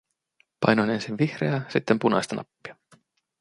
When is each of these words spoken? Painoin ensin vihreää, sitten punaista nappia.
Painoin 0.59 0.89
ensin 0.89 1.17
vihreää, 1.17 1.65
sitten 1.69 1.99
punaista 1.99 2.35
nappia. 2.35 2.75